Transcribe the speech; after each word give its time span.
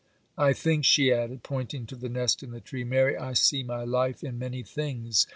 I 0.39 0.53
think,' 0.53 0.83
she 0.83 1.13
added, 1.13 1.43
pointing 1.43 1.85
to 1.85 1.95
the 1.95 2.09
nest 2.09 2.41
in 2.41 2.49
the 2.49 2.59
tree, 2.59 2.83
'Mary, 2.83 3.15
I 3.15 3.33
see 3.33 3.61
my 3.61 3.83
life 3.83 4.23
in 4.23 4.39
many 4.39 4.63
things. 4.63 5.27